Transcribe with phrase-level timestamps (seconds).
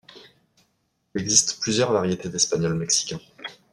[1.13, 3.19] Il existe plusieurs variétés d'espagnol mexicain.